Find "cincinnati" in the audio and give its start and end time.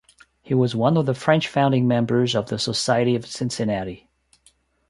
3.27-4.09